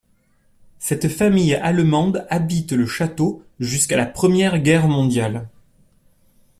Cette 0.79 1.09
famille 1.09 1.53
allemande 1.53 2.25
habite 2.31 2.71
le 2.71 2.87
château 2.87 3.43
jusqu'à 3.59 3.97
la 3.97 4.07
Première 4.07 4.57
Guerre 4.57 4.87
mondiale. 4.87 5.47